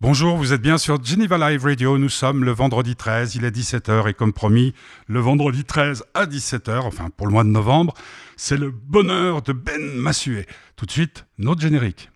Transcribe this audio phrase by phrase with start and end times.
[0.00, 1.98] Bonjour, vous êtes bien sur Geneva Live Radio.
[1.98, 4.72] Nous sommes le vendredi 13, il est 17h et comme promis,
[5.08, 7.94] le vendredi 13 à 17h, enfin pour le mois de novembre,
[8.36, 10.46] c'est le bonheur de Ben Massuet.
[10.76, 12.10] Tout de suite, notre générique.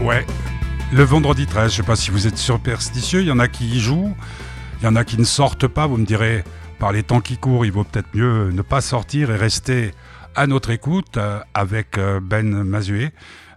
[0.00, 0.24] Ouais,
[0.90, 3.48] le vendredi 13, je ne sais pas si vous êtes superstitieux, il y en a
[3.48, 4.16] qui y jouent,
[4.80, 6.44] il y en a qui ne sortent pas, vous me direz
[6.84, 9.94] par les temps qui courent, il vaut peut-être mieux ne pas sortir et rester
[10.36, 13.10] à notre écoute euh, avec euh, Ben Mazué.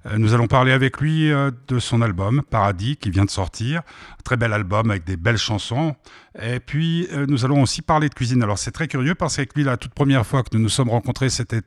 [0.06, 1.30] Euh, nous allons parler avec lui
[1.68, 3.82] de son album Paradis qui vient de sortir.
[4.24, 5.94] très bel album avec des belles chansons.
[6.42, 8.42] Et puis nous allons aussi parler de cuisine.
[8.44, 10.90] Alors c'est très curieux parce qu'avec lui la toute première fois que nous nous sommes
[10.90, 11.60] rencontrés c'était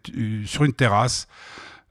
[0.47, 1.29] sur une terrasse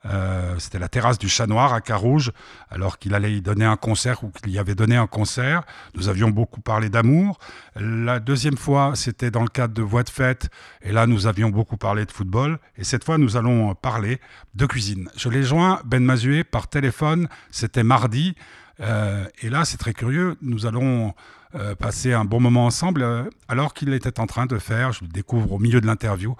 [0.05, 2.31] euh, c'était la terrasse du Chat Noir à Carouge,
[2.69, 5.63] alors qu'il allait y donner un concert ou qu'il y avait donné un concert.
[5.95, 7.37] Nous avions beaucoup parlé d'amour.
[7.75, 10.49] La deuxième fois, c'était dans le cadre de Voix de fête,
[10.81, 12.59] et là, nous avions beaucoup parlé de football.
[12.77, 14.19] Et cette fois, nous allons parler
[14.55, 15.09] de cuisine.
[15.17, 17.27] Je l'ai joint, Ben Mazué, par téléphone.
[17.51, 18.35] C'était mardi.
[18.79, 20.37] Euh, et là, c'est très curieux.
[20.41, 21.13] Nous allons
[21.55, 23.05] euh, passer un bon moment ensemble,
[23.49, 26.35] alors qu'il était en train de faire, je le découvre au milieu de l'interview,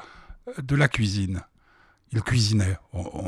[0.62, 1.42] de la cuisine
[2.12, 2.78] il cuisinait,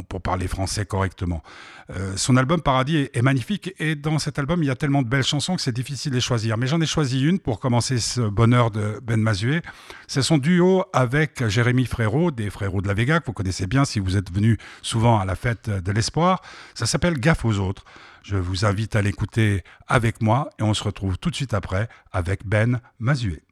[0.10, 1.44] pour parler français correctement.
[1.92, 5.08] Euh, son album Paradis est, magnifique et dans cet album, il y a tellement de
[5.08, 6.58] belles chansons que c'est difficile de les choisir.
[6.58, 9.62] Mais j'en ai choisi une pour commencer ce bonheur de Ben Mazué.
[10.08, 13.86] C'est son duo avec Jérémy Frérot, des Frérots de la Vega, que vous connaissez bien
[13.86, 16.42] si vous êtes venu souvent à la fête de l'espoir.
[16.74, 17.86] Ça s'appelle Gaffe aux autres.
[18.24, 21.88] Je vous invite à l'écouter avec moi et on se retrouve tout de suite après
[22.12, 23.44] avec Ben Mazué.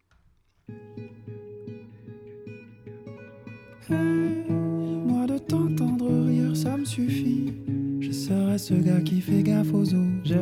[5.50, 7.53] T'entendre rire, ça me suffit.
[8.00, 10.23] Je serai ce gars qui fait gaffe aux autres.
[10.23, 10.36] J'ai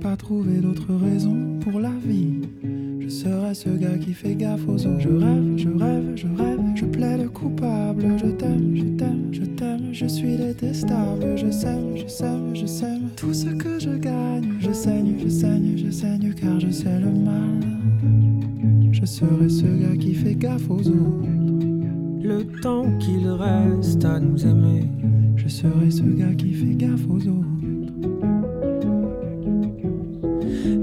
[0.00, 2.42] pas trouvé d'autre raison pour la vie.
[3.00, 5.00] Je serai ce gars qui fait gaffe aux autres.
[5.00, 8.04] Je rêve, je rêve, je rêve, je plaide coupable.
[8.18, 11.36] Je t'aime, je t'aime, je t'aime, je suis détestable.
[11.36, 14.52] Je sème, je sème, je sème tout ce que je gagne.
[14.60, 17.60] Je saigne, je saigne, je saigne car je sais le mal.
[18.92, 21.43] Je serai ce gars qui fait gaffe aux autres
[22.24, 24.88] le temps qu'il reste à nous aimer.
[25.36, 27.44] Je serai ce gars qui fait gaffe aux autres.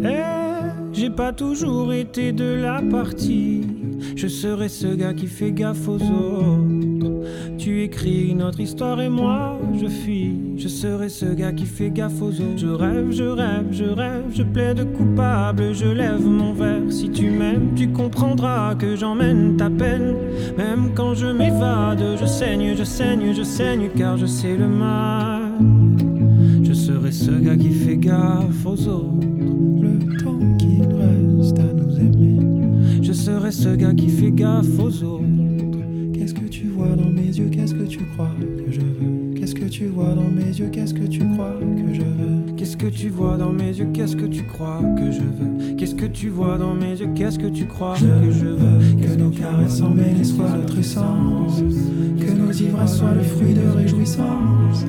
[0.04, 3.62] Eh, j'ai pas toujours été de la partie.
[4.16, 6.81] Je serai ce gars qui fait gaffe aux autres.
[7.62, 10.34] Tu écris notre histoire et moi je fuis.
[10.58, 12.58] Je serai ce gars qui fait gaffe aux autres.
[12.58, 16.82] Je rêve, je rêve, je rêve, je plaide coupable, je lève mon verre.
[16.90, 20.16] Si tu m'aimes, tu comprendras que j'emmène ta peine.
[20.58, 25.44] Même quand je m'évade, je saigne, je saigne, je saigne, car je sais le mal.
[26.64, 29.28] Je serai ce gars qui fait gaffe aux autres.
[29.82, 33.04] Le temps qu'il reste à nous aimer.
[33.04, 35.41] Je serai ce gars qui fait gaffe aux autres.
[36.82, 38.32] Dans mes yeux Qu'est-ce que tu crois
[38.66, 39.11] que je veux
[39.72, 42.56] tu vois dans mes yeux Qu'est-ce que tu crois que je veux?
[42.58, 45.76] Qu'est-ce que tu vois dans mes yeux Qu'est-ce que tu crois que je veux?
[45.78, 48.80] Qu'est-ce que tu vois dans mes yeux Qu'est-ce que tu crois que je veux?
[49.02, 51.64] Que nos caresses emmêlées soient notre essence
[52.20, 54.86] Que nos ivresses soient le fruit de réjouissance.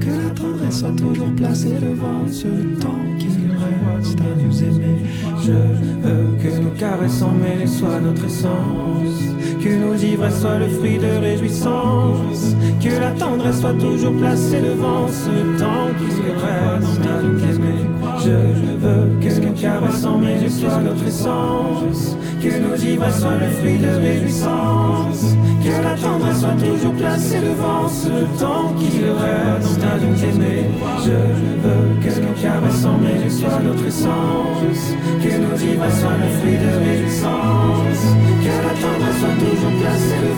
[0.00, 2.48] Que la tendresse soit toujours placée devant ce
[2.80, 4.98] temps qui reste à nous aimer.
[5.44, 9.34] Je veux que nos caresses emmêlées soient notre essence
[9.64, 12.54] que nos ivresses soient le fruit de réjouissance.
[12.82, 17.84] Que la tendresse soit toujours placée devant ce temps qui se reste nous aimer.
[18.24, 18.36] Je
[18.80, 22.16] veux que nos caresses en mes soient notre essence.
[22.40, 25.36] Que nos ivresses soient le fruit de réjouissance.
[25.62, 30.70] Que la tendresse soit toujours placée devant ce temps qui reste à nous aimer.
[31.04, 31.18] Je
[31.62, 34.94] veux que nos caresses en mes soient notre essence.
[35.22, 38.04] Que nos ivresses soient le fruit de réjouissance.
[38.42, 40.32] Que la tendresse soit toujours je serai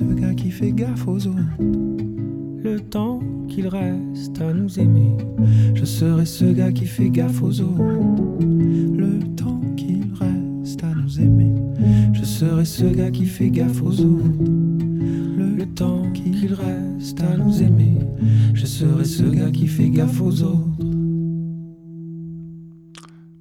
[0.00, 1.58] ce gars qui fait gaffe aux autres.
[1.58, 5.14] Le temps qu'il reste à nous aimer.
[5.74, 7.82] Je serai ce gars qui fait gaffe aux autres.
[8.40, 11.52] Le temps qu'il reste à nous aimer.
[12.14, 14.24] Je serai ce gars qui fait gaffe aux autres.
[15.36, 17.98] Le, temps qu'il reste à nous aimer.
[18.54, 20.89] Je serai ce gars qui fait gaffe aux autres.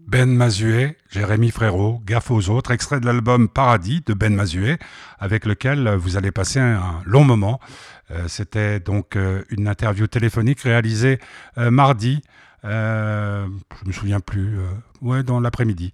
[0.10, 4.80] Ben Mazuet, Jérémy Frérot, Gaffe aux autres, extrait de l'album Paradis de Ben Mazuet,
[5.20, 7.60] avec lequel vous allez passer un long moment.
[8.10, 11.20] Euh, c'était donc euh, une interview téléphonique réalisée
[11.60, 12.24] euh, mardi,
[12.64, 13.46] je
[13.86, 14.58] me souviens plus,
[15.02, 15.94] ouais, dans l'après-midi.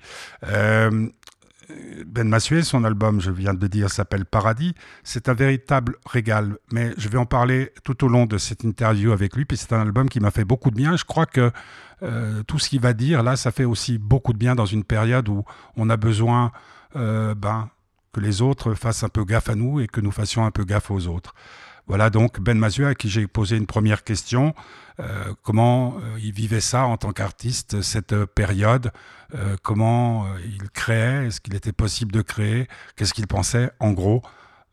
[2.06, 4.74] Ben Massuet, son album, je viens de dire, s'appelle Paradis.
[5.04, 6.58] C'est un véritable régal.
[6.72, 9.46] Mais je vais en parler tout au long de cette interview avec lui.
[9.46, 10.96] Puis c'est un album qui m'a fait beaucoup de bien.
[10.96, 11.52] Je crois que
[12.04, 14.84] euh, tout ce qu'il va dire, là, ça fait aussi beaucoup de bien dans une
[14.84, 15.44] période où
[15.76, 16.52] on a besoin
[16.96, 17.70] euh, ben,
[18.14, 20.64] que les autres fassent un peu gaffe à nous et que nous fassions un peu
[20.66, 21.34] gaffe aux autres.
[21.88, 24.56] Voilà donc Ben Mazuet à qui j'ai posé une première question.
[25.00, 28.92] Euh, comment euh, il vivait ça en tant qu'artiste, cette période?
[29.36, 31.28] Euh, Comment il créait?
[31.28, 32.68] Est-ce qu'il était possible de créer?
[32.96, 34.24] Qu'est-ce qu'il pensait, en gros,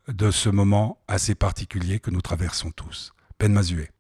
[0.09, 3.13] de ce moment assez particulier que nous traversons tous?
[3.39, 3.91] Ben Mazuet.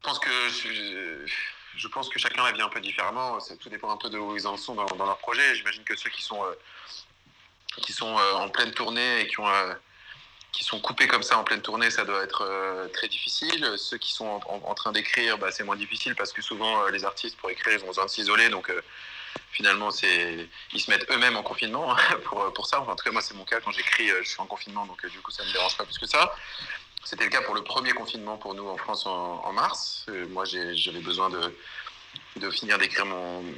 [1.77, 3.39] Je pense que, chacun vit un peu différemment.
[3.61, 5.55] Tout dépend un peu de où ils en sont dans, leur projet.
[5.55, 6.39] J'imagine que ceux qui sont
[8.37, 9.49] en pleine tournée et qui ont
[10.53, 13.75] qui sont coupés comme ça en pleine tournée, ça doit être euh, très difficile.
[13.79, 17.05] Ceux qui sont en, train d'écrire, bah, c'est moins difficile parce que souvent euh, les
[17.05, 18.51] artistes pour écrire, ils ont besoin de s'isoler.
[18.51, 18.83] Donc euh,
[19.51, 22.83] finalement, c'est ils se mettent eux-mêmes en confinement pour, pour ça.
[22.83, 23.61] en tout cas, moi, c'est mon cas.
[23.61, 25.99] Quand j'écris, je suis en confinement, donc du coup, ça ne me dérange pas plus
[25.99, 26.35] que ça.
[27.05, 30.07] C'était le cas pour le premier confinement pour nous en France en, mars.
[30.29, 31.57] moi, j'avais besoin de,
[32.37, 33.07] de finir d'écrire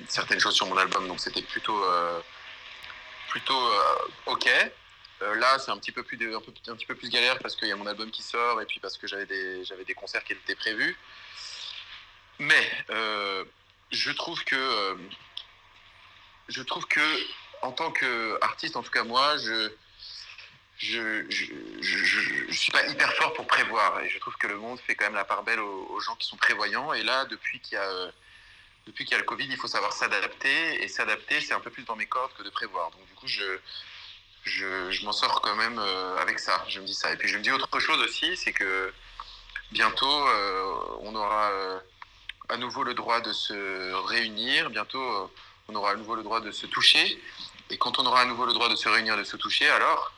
[0.08, 1.84] certaines choses sur mon album, donc c'était plutôt,
[3.28, 3.70] plutôt
[4.24, 4.48] OK.
[5.24, 6.18] Euh, là, c'est un petit peu plus
[7.08, 9.94] galère parce qu'il y a mon album qui sort et puis parce que j'avais des
[9.94, 10.96] concerts qui étaient prévus.
[12.38, 13.44] Mais euh,
[13.90, 14.96] je trouve que euh,
[16.48, 17.00] je trouve que
[17.62, 19.72] en tant qu'artiste, en tout cas moi, je
[20.76, 24.96] je, je, suis pas hyper fort pour prévoir et je trouve que le monde fait
[24.96, 27.80] quand même la part belle aux, gens qui sont prévoyants et là depuis qu'il y
[27.80, 28.12] a
[28.84, 31.70] depuis qu'il y a le Covid il faut savoir s'adapter et s'adapter c'est un peu
[31.70, 33.44] plus dans mes cordes que de prévoir donc du coup je
[34.44, 36.64] je, m'en sors quand même euh, avec ça.
[36.68, 37.12] Je me dis ça.
[37.12, 38.92] Et puis je me dis autre chose aussi, c'est que
[39.72, 41.78] bientôt euh, on aura euh,
[42.48, 44.70] à nouveau le droit de se réunir.
[44.70, 45.30] Bientôt
[45.68, 47.20] on aura à nouveau le droit de se toucher.
[47.70, 50.12] Et quand on aura à nouveau le droit de se réunir, de se toucher, alors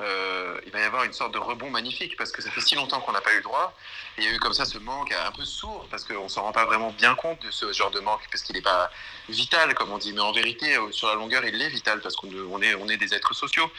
[0.00, 2.74] euh, il va y avoir une sorte de rebond magnifique parce que ça fait si
[2.74, 3.74] longtemps qu'on n'a pas eu droit.
[4.18, 6.42] il y a eu comme ça ce manque un peu sourd parce qu'on ne s'en
[6.42, 8.90] rend pas vraiment bien compte de ce genre de manque parce qu'il n'est pas
[9.30, 10.12] vital, comme on dit.
[10.12, 13.34] Mais en vérité, euh, sur la longueur, il est vital parce qu'on est, des êtres
[13.34, 13.70] sociaux.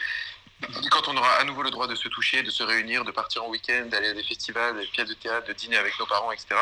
[0.90, 3.44] Quand on aura à nouveau le droit de se toucher, de se réunir, de partir
[3.44, 6.32] en week-end, d'aller à des festivals, des pièces de théâtre, de dîner avec nos parents,
[6.32, 6.56] etc.,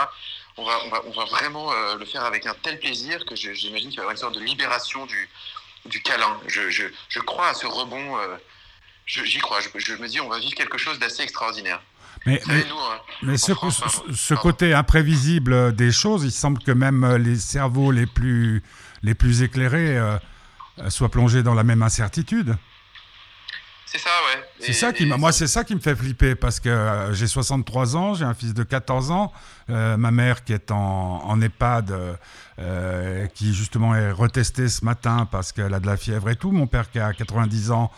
[0.59, 4.05] on va, vraiment euh, le faire avec un tel plaisir que j'imagine qu'il va y
[4.05, 6.41] avoir une sorte de libération du, câlin.
[6.47, 8.19] Je, crois à ce rebond
[9.07, 9.59] j'y crois.
[9.61, 11.81] Je, me dis, on va vivre quelque chose d'assez extraordinaire.
[12.25, 13.53] Mais, mais, hein, ce,
[14.13, 18.63] ce côté imprévisible des choses, il semble que même les cerveaux les plus,
[19.03, 20.19] les plus éclairés euh,
[20.89, 22.57] soient plongés dans la même incertitude.
[23.87, 24.43] C'est ça, ouais.
[24.59, 27.97] C'est ça qui moi, c'est ça qui me fait flipper parce que euh, j'ai 63
[27.97, 29.33] ans, j'ai un fils de 14 ans,
[29.71, 32.19] euh, ma mère qui est en, en EHPAD,
[32.59, 36.51] euh, qui justement est retestée ce matin parce qu'elle a de la fièvre et tout.
[36.51, 37.93] Mon père qui a 90 ans,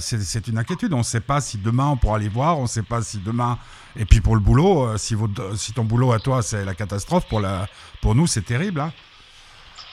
[0.00, 0.92] c'est une inquiétude.
[0.92, 3.18] On ne sait pas si demain on pourra aller voir, on ne sait pas si
[3.18, 3.56] demain.
[3.94, 7.28] Et puis pour le boulot, si, votre, si ton boulot à toi c'est la catastrophe,
[7.28, 7.68] pour, la,
[8.00, 8.80] pour nous c'est terrible.
[8.80, 8.92] Hein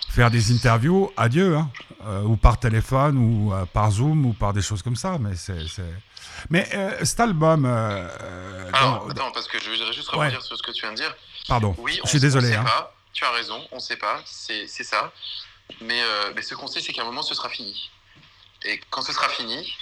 [0.10, 1.70] faire des interviews, adieu, hein,
[2.06, 5.18] euh, ou par téléphone, ou euh, par Zoom, ou par des choses comme ça.
[5.20, 5.58] Mais c'est,
[6.50, 7.66] mais euh, cet album.
[7.66, 11.16] Alors, attends, parce que je voudrais juste rebondir sur ce que tu viens de dire.
[11.48, 11.76] Pardon.
[11.80, 12.54] Oui, je suis désolé.
[12.54, 12.64] Hein.
[12.64, 12.94] Pas.
[13.14, 15.12] Tu as raison, on ne sait pas, c'est, ça.
[15.82, 16.02] Mais,
[16.36, 17.90] mais ce qu'on sait, c'est qu'à un moment, ce sera fini.
[18.64, 19.74] Et quand ce sera fini,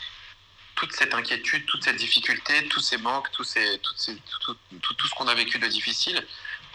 [0.75, 4.93] toute cette inquiétude, toute cette difficulté, tous ces manques, tous ces, toutes ces, tout, tout,
[4.93, 6.25] tout, ce qu'on a vécu de difficile,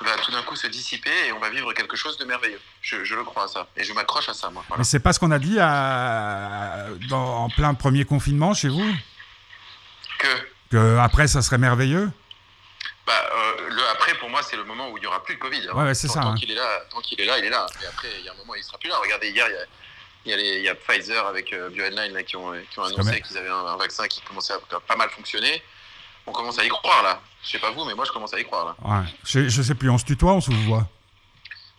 [0.04, 2.60] va tout d'un coup se dissiper et on va vivre quelque chose de merveilleux.
[2.80, 3.68] Je, le crois à ça.
[3.76, 4.64] Et je m'accroche à ça, moi.
[4.76, 8.94] Mais c'est pas ce qu'on a dit à, dans, en plein premier confinement chez vous
[10.18, 10.28] Que
[10.70, 12.10] Que après, ça serait merveilleux
[13.06, 15.40] bah, euh, le après, pour moi, c'est le moment où il n'y aura plus de
[15.40, 15.68] Covid.
[15.68, 15.74] Hein.
[15.74, 16.20] Ouais, c'est ça.
[16.20, 16.34] Tant hein.
[16.36, 17.66] qu'il est là, tant qu'il est là, il est là.
[17.82, 18.98] Et après, il y a un moment où il sera plus là.
[19.02, 19.46] Regardez, hier,
[20.24, 23.20] il y a, il y a, Pfizer avec euh, BioNline qui, ont, qui ont annoncé
[23.22, 25.62] qu'ils avaient un, un, vaccin qui commençait à pas mal fonctionner
[26.26, 27.20] on commence à y croire là.
[27.42, 28.76] Je sais pas vous, mais moi je commence à y croire là.
[28.82, 29.06] Ouais.
[29.24, 30.86] Je, je sais plus, on se tutoie, on se voit?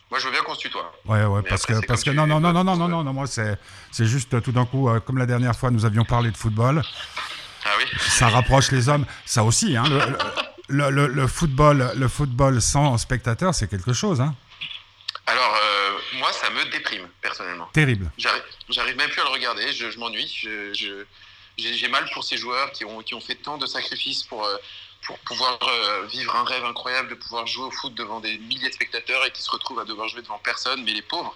[0.10, 0.92] Moi je veux bien qu'on se tutoie.
[1.06, 3.28] Ouais, ouais, parce que, parce que non, non, non, non, non, non, non, non, moi
[3.28, 3.58] c'est,
[3.92, 6.38] c'est juste euh, tout d'un coup, euh, comme la dernière fois nous avions parlé de
[6.38, 6.82] football.
[7.64, 7.86] Ah oui.
[8.00, 9.84] Ça rapproche les hommes, ça aussi, hein.
[10.68, 14.34] Le, le, le, football, le football sans spectateurs, c'est quelque chose, hein.
[15.28, 17.70] Alors, euh, moi, ça me déprime, personnellement.
[17.74, 18.10] Terrible.
[18.18, 20.28] J'arrive même plus à le regarder, je, je m'ennuie.
[20.28, 21.06] Je, je,
[21.62, 24.58] j'ai mal pour ces joueurs qui ont, qui ont fait tant de sacrifices pour, euh,
[25.06, 28.70] pour pouvoir euh, vivre un rêve incroyable de pouvoir jouer au foot devant des milliers
[28.70, 31.36] de spectateurs et qui se retrouvent à devoir jouer devant personne, mais les pauvres.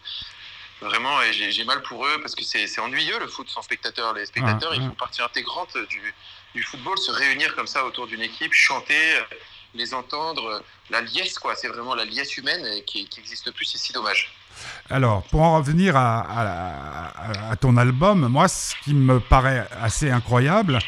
[0.82, 4.14] Vraiment, j'ai mal pour eux parce que c'est ennuyeux le foot sans spectateurs.
[4.14, 6.14] Les spectateurs, ils font partie intégrante du,
[6.54, 9.22] du, football, se réunir comme ça autour d'une équipe, chanter,
[9.74, 11.56] les entendre, la liesse, quoi.
[11.56, 14.34] C'est vraiment la liesse humaine qui n'existe plus, c'est si dommage.
[14.90, 17.12] Alors, pour en revenir à,
[17.60, 20.80] ton album, moi, ce qui me paraît assez incroyable,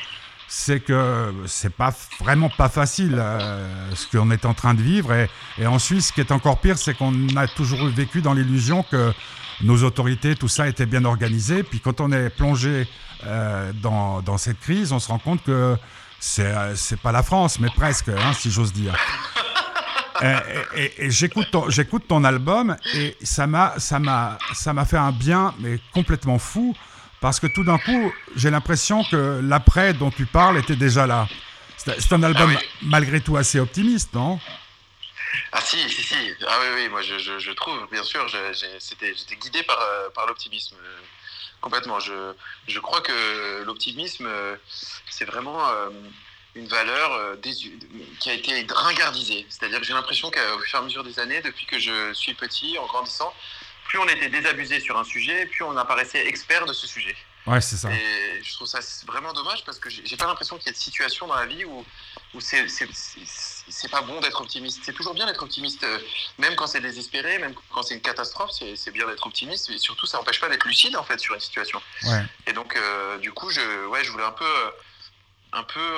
[0.47, 5.13] c'est que c'est pas vraiment pas facile euh, ce qu'on est en train de vivre.
[5.13, 8.83] Et, et, ensuite, ce qui est encore pire, c'est qu'on a toujours vécu dans l'illusion
[8.83, 9.11] que
[9.61, 11.63] nos autorités, tout ça était bien organisé.
[11.63, 12.87] Puis quand on est plongé
[13.25, 15.75] euh, dans, cette crise, on se rend compte que
[16.19, 18.95] c'est euh, pas la France, mais presque, hein, si j'ose dire.
[20.75, 24.97] Et, et, j'écoute ton, j'écoute ton album et ça m'a ça m'a ça m'a fait
[24.97, 26.75] un bien mais complètement fou
[27.19, 31.27] parce que tout d'un coup, j'ai l'impression que l'après dont tu parles était déjà là.
[31.77, 34.39] C'est un album ah malgré tout assez optimiste, non?
[35.51, 36.15] Ah si, si, si.
[36.47, 40.75] Ah oui, oui, moi je, je, trouve, bien sûr, j'étais guidé par, euh, par l'optimisme.
[40.81, 40.99] Euh,
[41.61, 41.99] complètement.
[41.99, 42.33] Je,
[42.67, 44.55] je crois que l'optimisme, euh,
[45.09, 45.59] c'est vraiment
[46.57, 47.37] une valeur
[48.19, 49.45] qui a été ringardisée.
[49.49, 52.33] C'est-à-dire que j'ai l'impression qu'au fur et à mesure des années, depuis que je suis
[52.33, 53.33] petit, en grandissant,
[53.87, 57.15] plus on était désabusé sur un sujet, plus on apparaissait expert de ce sujet.
[57.45, 57.89] Ouais, c'est ça.
[57.89, 60.77] Et je trouve ça vraiment dommage parce que j'ai pas l'impression qu'il y ait de
[60.77, 61.85] situation dans la vie où,
[62.33, 64.81] où c'est pas bon d'être optimiste.
[64.83, 65.97] C'est toujours bien d'être optimiste, euh,
[66.37, 69.69] même quand c'est désespéré, même quand c'est une catastrophe, c'est bien d'être optimiste.
[69.69, 71.81] Et surtout, ça n'empêche pas d'être lucide en fait sur une situation.
[72.03, 72.25] Ouais.
[72.47, 74.43] Et donc, euh, du coup, je, ouais, je voulais un peu.
[74.43, 74.69] Euh,
[75.57, 75.89] un peu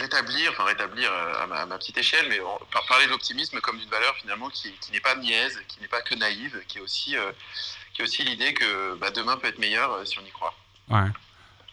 [0.00, 1.10] rétablir, enfin rétablir
[1.40, 2.40] à ma, petite échelle, mais
[2.88, 6.02] parler de l'optimisme comme d'une valeur finalement qui, qui n'est pas niaise, qui n'est pas
[6.02, 7.16] que naïve, qui est aussi,
[7.94, 10.54] qui est aussi l'idée que bah, demain peut être meilleur si on y croit.
[10.88, 11.10] Ouais.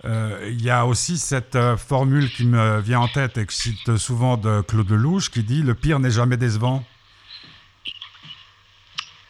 [0.06, 3.54] Euh, il y a aussi cette euh, formule qui me vient en tête et que
[3.54, 6.84] je cite souvent de Claude Lelouch qui dit Le pire n'est jamais décevant.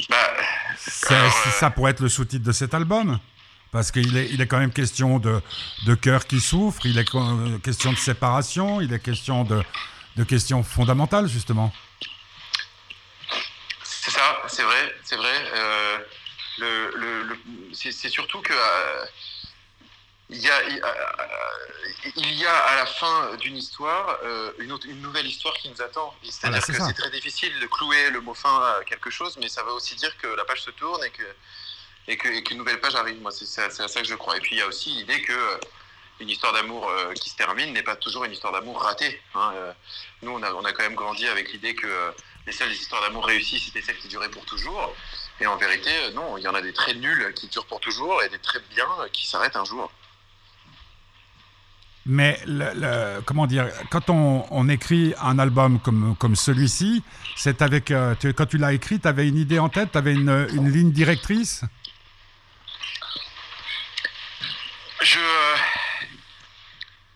[0.10, 0.15] Bah,
[1.12, 3.19] euh, ça pourrait être le sous-titre de cet album.
[3.74, 5.42] Parce qu'il est, il est quand même question de,
[5.86, 7.10] de cœur qui souffre, il est
[7.62, 9.62] question de séparation, il est question de,
[10.15, 11.74] de questions fondamentales, justement.
[13.84, 15.51] C'est ça, c'est vrai, c'est vrai.
[16.60, 17.38] le, le,
[17.74, 18.53] c'est, c'est surtout que
[20.30, 25.01] il y, a, euh, il y a à la fin d'une histoire euh, une, une,
[25.01, 26.13] nouvelle histoire qui nous attend.
[26.24, 29.63] C'est-à-dire que c'est très difficile de clouer le mot fin à quelque chose, mais ça
[29.63, 31.24] veut aussi dire que la page se tourne et que
[32.07, 33.22] et qu'une nouvelle page arrive.
[33.22, 34.38] Moi, c'est à, ça que je crois.
[34.38, 35.57] Et puis il y a aussi l'idée que euh,
[36.19, 39.19] une histoire d'amour qui se termine n'est pas toujours une histoire d'amour ratée.
[39.36, 39.51] Hein.
[40.22, 42.13] nous, on a, on a quand même grandi avec l'idée que
[42.45, 44.95] les seules histoires d'amour réussies, c'était celles qui duraient pour toujours.
[45.41, 48.22] Et en vérité, non, il y en a des très nuls qui durent pour toujours
[48.24, 49.91] et des très bien qui s'arrêtent un jour.
[52.05, 52.38] Mais
[53.25, 57.01] comment dire, quand on, écrit un album comme, comme celui-ci,
[57.36, 60.13] c'est avec euh, quand tu l'as écrit, tu avais une idée en tête, tu avais
[60.13, 61.63] une, une, ligne directrice?
[65.03, 65.55] Je, euh,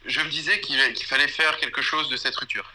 [0.06, 2.70] je me disais qu'il fallait faire quelque chose de cette rupture.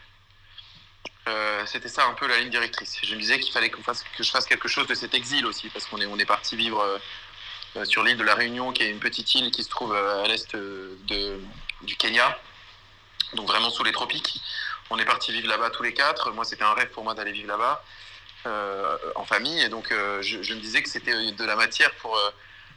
[1.28, 2.98] Euh, C'était ça un peu la ligne directrice.
[3.02, 3.78] Je me disais qu'il fallait que
[4.18, 6.82] je fasse quelque chose de cet exil aussi, parce qu'on est, on est parti vivre
[7.76, 10.26] euh, sur l'île de la Réunion, qui est une petite île qui se trouve à
[10.26, 12.38] l'est du Kenya,
[13.34, 14.40] donc vraiment sous les tropiques.
[14.90, 16.32] On est parti vivre là-bas tous les quatre.
[16.32, 17.82] Moi, c'était un rêve pour moi d'aller vivre là-bas
[19.14, 19.60] en famille.
[19.62, 22.20] Et donc, je, me disais que c'était de la matière pour,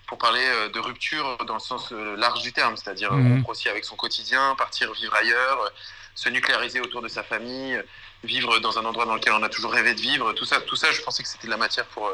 [0.07, 3.33] pour parler de rupture dans le sens large du terme, c'est-à-dire mmh.
[3.35, 5.71] rompre aussi avec son quotidien, partir vivre ailleurs,
[6.13, 7.81] se nucléariser autour de sa famille,
[8.23, 10.33] vivre dans un endroit dans lequel on a toujours rêvé de vivre.
[10.33, 12.11] Tout ça, tout ça je pensais que c'était de la matière pour,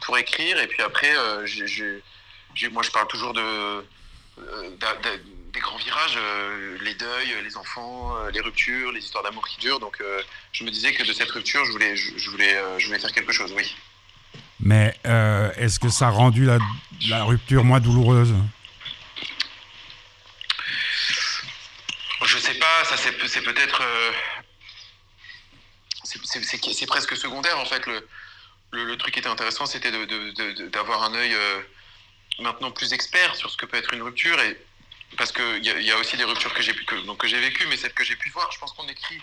[0.00, 0.60] pour écrire.
[0.60, 1.14] Et puis après,
[2.70, 3.84] moi, je parle toujours de
[5.52, 9.58] des grands virages, euh, les deuils, les enfants, euh, les ruptures, les histoires d'amour qui
[9.58, 9.80] durent.
[9.80, 10.22] Donc euh,
[10.52, 13.32] je me disais que de cette rupture, je voulais, je, voulais, je voulais faire quelque
[13.32, 13.74] chose, oui.
[14.60, 14.94] Mais
[15.56, 16.44] est-ce que ça a rendu
[17.08, 18.34] la, rupture moins douloureuse?
[22.24, 23.12] Je sais pas, ça c'est
[23.42, 23.82] peut-être.
[26.04, 27.86] c'est presque secondaire en fait.
[27.86, 28.06] Le,
[28.72, 29.92] le, truc qui était intéressant, c'était
[30.70, 31.34] d'avoir un œil
[32.40, 34.56] maintenant plus expert sur ce que peut être une rupture et
[35.16, 37.76] parce qu'il y, y, a aussi des ruptures que j'ai que, que j'ai vécues, mais
[37.76, 39.20] celles que j'ai pu voir, je pense qu'on écrit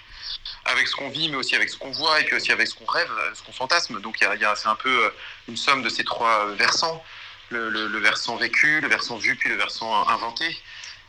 [0.66, 2.76] avec ce qu'on vit, mais aussi avec ce qu'on voit, et puis aussi avec ce
[2.76, 4.02] qu'on rêve, ce qu'on fantasme.
[4.02, 5.10] Donc y a, c'est un peu euh,
[5.48, 7.04] une somme de ces trois versants
[7.50, 10.58] le, le, versant vécu, le versant vu, puis le versant inventé.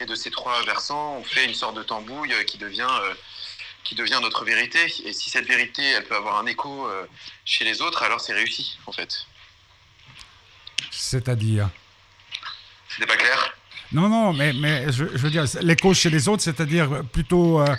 [0.01, 3.15] Et de ces trois versants, on fait une sorte de tambouille euh, qui devient euh,
[3.83, 4.93] qui devient notre vérité.
[5.05, 6.91] Et si cette vérité, elle peut avoir un écho
[7.45, 9.27] chez les autres, alors c'est réussi, en fait.
[10.91, 11.71] C'est-à-dire?
[12.89, 13.55] C'était pas clair?
[13.93, 17.77] Non, non, mais, mais je, veux dire, l'écho chez les autres, c'est-à-dire plutôt euh,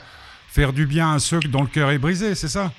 [0.58, 2.74] faire du bien à ceux dont le cœur est brisé, c'est ça?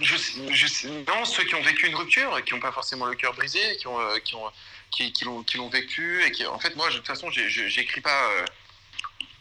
[0.00, 3.60] Je, Non, ceux qui ont vécu une rupture qui n'ont pas forcément le cœur brisé,
[3.76, 4.50] qui ont, qui ont,
[4.90, 5.24] qui, qui
[5.58, 8.22] l'ont vécu et qui, en fait, moi, de toute façon, j'écris pas.
[8.30, 8.46] Euh,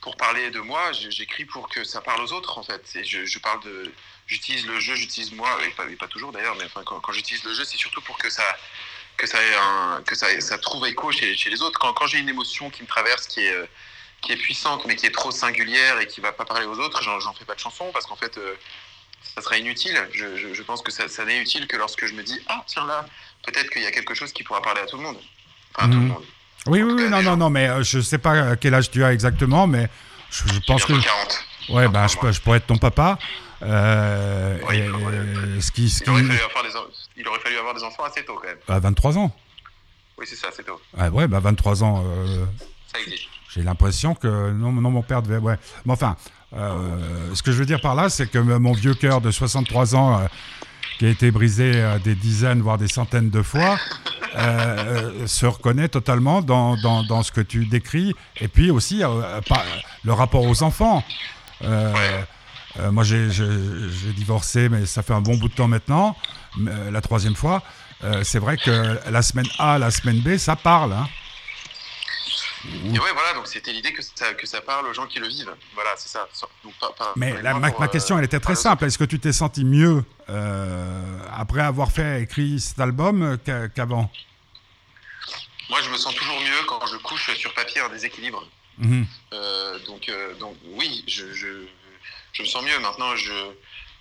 [0.01, 2.81] pour parler de moi, j'écris pour que ça parle aux autres en fait.
[2.95, 3.91] Et je, parle de,
[4.27, 7.77] j'utilise le jeu, j'utilise moi, et pas, toujours d'ailleurs, mais quand, j'utilise le jeu, c'est
[7.77, 8.45] surtout pour que ça,
[9.17, 11.79] que ça, un, que ça, trouve écho chez, les autres.
[11.79, 13.69] Quand, quand j'ai une émotion qui me traverse, qui est,
[14.21, 17.01] qui est puissante, mais qui est trop singulière et qui va pas parler aux autres,
[17.03, 18.55] j'en fais pas de chanson parce qu'en fait, euh,
[19.35, 19.97] ça serait inutile.
[20.13, 22.85] Je, je, pense que ça, ça n'est utile que lorsque je me dis, ah tiens
[22.85, 23.05] là,
[23.45, 25.17] peut-être qu'il y a quelque chose qui pourra parler à tout le monde.
[25.75, 26.07] Enfin, à tout le mhm.
[26.07, 26.25] monde.
[26.67, 29.13] Oui, oui, oui, non, non, non, mais euh, je sais pas quel âge tu as
[29.13, 29.89] exactement, mais
[30.29, 30.93] je, pense que.
[30.93, 31.45] 40.
[31.69, 33.17] Ouais, bah, je, je, pourrais être ton papa.
[33.61, 36.21] Euh, oui, ce qui, ce il, aurait
[37.17, 38.57] il, aurait fallu avoir des enfants assez tôt quand même.
[38.67, 39.35] À 23 ans.
[40.17, 40.79] Oui, c'est ça, c'est tôt.
[40.97, 42.03] Ah, ouais, bah 23 ans.
[42.05, 42.45] Euh,
[42.91, 43.27] ça existe.
[43.53, 45.37] J'ai l'impression que non, non, mon père devait.
[45.37, 45.55] Ouais.
[45.85, 46.15] Mais enfin,
[46.55, 49.95] euh, ce que je veux dire par là, c'est que mon vieux cœur de 63
[49.95, 50.25] ans, euh,
[50.99, 53.77] qui a été brisé euh, des dizaines, voire des centaines de fois,
[55.25, 58.13] se reconnaît totalement dans, dans, dans, ce que tu décris.
[58.39, 59.01] Et puis aussi,
[60.03, 61.03] le rapport aux enfants.
[61.63, 63.29] moi, j'ai
[64.15, 66.15] divorcé, mais ça fait un bon bout de temps maintenant,
[66.91, 67.63] la troisième fois.
[68.21, 70.93] c'est vrai que la semaine A, la semaine B, ça parle.
[70.93, 71.07] Hein.
[72.65, 75.27] Et ouais, voilà, donc c'était l'idée que ça, que ça parle aux gens qui le
[75.27, 75.53] vivent.
[75.73, 76.27] Voilà, c'est ça.
[77.15, 78.85] Mais ma, question, elle était très simple.
[78.85, 83.37] Est-ce que tu t'es senti mieux euh, après avoir fait écrit cet album
[83.75, 84.11] qu'avant?
[85.69, 88.43] Moi, je me sens toujours mieux quand je couche sur papier un déséquilibre.
[88.79, 89.05] Mhm.
[89.33, 91.47] Euh, donc, euh, donc, oui, je, je,
[92.33, 92.79] je, me sens mieux.
[92.79, 93.33] Maintenant, je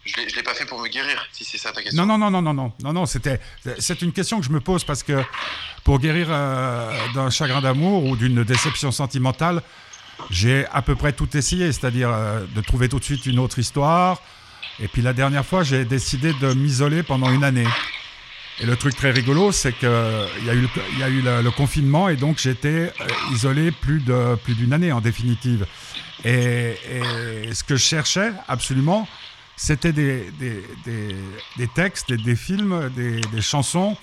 [0.05, 2.07] je ne l'ai pas fait pour me guérir, si c'est ça ta question.
[2.07, 3.41] Non, non, non, non, non, non, non, c'était,
[3.79, 5.23] c'est une question que je me pose parce que
[5.85, 9.63] pour guérir euh, d'un chagrin d'amour ou d'une déception sentimentale,
[10.31, 13.59] j'ai à peu près tout essayé, c'est-à-dire euh, de trouver tout de suite une autre
[13.59, 14.21] histoire.
[14.81, 17.67] Et puis la dernière fois, j'ai décidé de m'isoler pendant une année.
[18.61, 21.51] Et le truc très rigolo, c'est qu'il y a eu, le, y a eu le,
[21.51, 25.67] confinement et donc j'étais euh, isolé plus, de, plus d'une année en définitive.
[26.25, 26.75] et,
[27.53, 29.09] ce que je cherchais absolument,
[29.59, 30.65] c'était des, des,
[31.57, 33.97] des, textes, des, films, des, chansons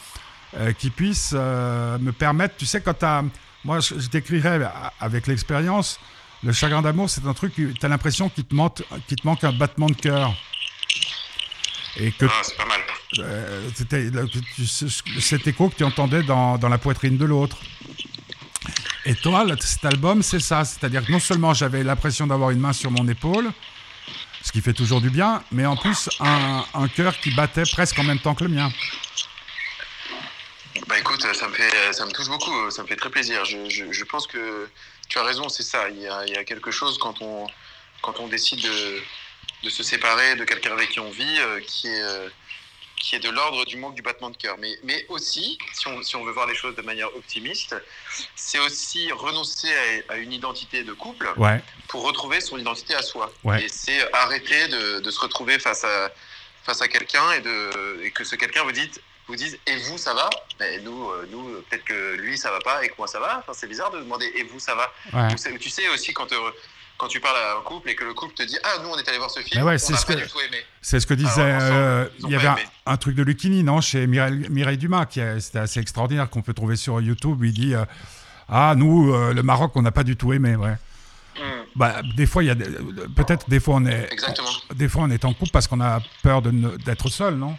[0.57, 3.23] euh, qui puissent euh, me permettre, tu sais, quand tu as...
[3.63, 4.61] Moi, je, décrirais
[4.99, 5.99] avec l'expérience,
[6.43, 9.43] le chagrin d'amour, c'est un truc, tu as l'impression qu'il te, manque, qu'il te manque
[9.43, 10.35] un battement de cœur.
[11.97, 12.79] Et que ah, c'est pas mal.
[13.19, 14.11] Euh, c'était
[15.19, 17.57] cet écho que tu entendais dans, dans la poitrine de l'autre.
[19.05, 20.63] Et toi, cet album, c'est ça.
[20.63, 23.51] C'est-à-dire que non seulement j'avais l'impression d'avoir une main sur mon épaule,
[24.41, 27.97] ce qui fait toujours du bien, mais en plus un, un cœur qui battait presque
[27.99, 28.69] en même temps que le mien.
[31.67, 33.45] Écoute, ça me, touche beaucoup, ça me fait très plaisir.
[33.45, 34.69] Je, je, je pense que
[35.07, 35.89] tu as raison, c'est ça.
[35.89, 37.47] Il y, a, il y, a, quelque chose quand on,
[38.01, 39.01] quand on décide de,
[39.63, 42.01] de se séparer de quelqu'un avec qui on vit euh, qui est.
[42.01, 42.29] Euh,
[42.97, 44.55] qui est de l'ordre du manque du battement de cœur.
[44.57, 47.75] Mais, mais aussi, si on, si on, veut voir les choses de manière optimiste,
[48.35, 49.69] c'est aussi renoncer
[50.09, 51.31] à, une identité de couple
[51.87, 53.31] pour retrouver son identité à soi.
[53.61, 56.09] Et c'est arrêter de, de, se retrouver face à,
[56.63, 59.97] face à quelqu'un et, de, et que ce quelqu'un vous dise, vous dise et vous
[59.97, 60.29] ça va?
[60.59, 63.39] Mais nous euh, nous peut-être que lui ça va pas et que moi ça va
[63.39, 64.91] enfin, c'est bizarre de demander et vous ça va?
[65.59, 66.51] Tu sais aussi quand euh,
[66.97, 68.97] quand tu parles à un couple et que le couple te dit Ah, nous, on
[68.97, 70.57] est allé voir ce film, ouais, on n'a pas du tout aimé.
[70.81, 71.57] C'est ce que disait.
[71.61, 72.49] Euh, il y avait
[72.85, 76.53] un, truc de Lucchini, non Chez Mireille, Mireille Dumas, qui c'était assez extraordinaire, qu'on peut
[76.53, 77.43] trouver sur YouTube.
[77.43, 77.83] Il dit euh,
[78.47, 80.75] Ah, nous, le Maroc, on n'a pas du tout aimé, ouais.
[81.37, 81.63] Hmm.
[81.75, 84.47] Bah, des fois, il y a peut-être des fois on est exactement.
[84.73, 87.57] des fois on est en couple parce qu'on a peur d'être seul, non?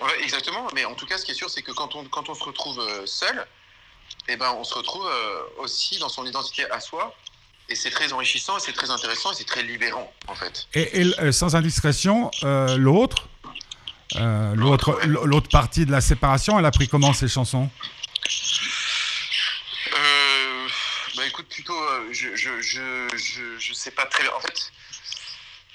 [0.00, 0.66] Ouais, Exactement.
[0.74, 2.44] Mais en tout cas, ce qui est sûr, c'est que quand on quand on se
[2.44, 3.46] retrouve seul,
[4.28, 5.08] eh ben, on se retrouve
[5.58, 7.14] aussi dans son identité à soi
[7.68, 10.66] et c'est très enrichissant, c'est très intéressant, et c'est très libérant, en fait.
[10.74, 13.28] Et, euh, sans indiscrétion, euh, l'autre,
[14.16, 17.68] euh, l'autre, l'autre partie de la séparation, elle a pris comment ces chansons?
[21.16, 21.76] Bah écoute, plutôt,
[22.12, 23.08] je, je, je,
[23.58, 24.32] je, sais pas très bien.
[24.36, 24.72] En fait,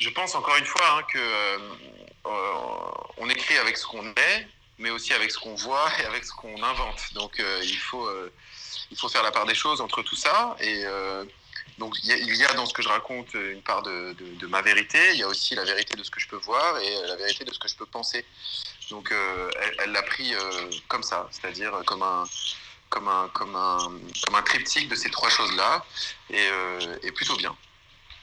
[0.03, 1.59] je pense encore une fois hein, que
[3.17, 6.33] on écrit avec ce qu'on est, mais aussi avec ce qu'on voit et avec ce
[6.33, 7.13] qu'on invente.
[7.13, 8.09] Donc il faut
[8.91, 10.83] il faut faire la part des choses entre tout ça et
[11.77, 14.15] donc il y, a dans ce que je raconte une part de,
[14.47, 17.07] ma vérité, il y a aussi la vérité de ce que je peux voir et
[17.07, 18.25] la vérité de ce que je peux penser.
[18.89, 22.25] Donc euh, elle l'a pris euh, comme ça, c'est-à-dire comme un,
[22.89, 23.91] comme, un, comme, un,
[24.23, 25.83] comme un triptyque de ces trois choses-là,
[26.29, 27.55] et, euh, et, plutôt bien.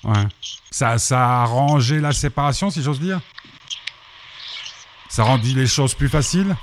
[0.05, 0.27] Ouais.
[0.71, 3.21] Ça, ça a arrangé la séparation, si j'ose dire?
[5.09, 6.57] Ça rendit les choses plus faciles?